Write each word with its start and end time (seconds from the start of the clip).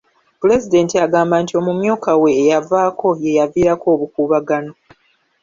Pulezidenti 0.41 0.95
agamba 1.05 1.35
nti 1.43 1.53
omumyuka 1.59 2.11
we 2.21 2.29
eyavaako 2.41 3.07
ye 3.23 3.31
yaviirako 3.39 3.85
obukuubagano. 3.95 4.73